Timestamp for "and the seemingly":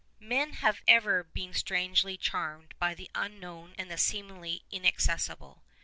3.77-4.63